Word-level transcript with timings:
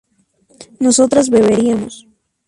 nosotras 0.79 1.29
beberíamos 1.29 2.07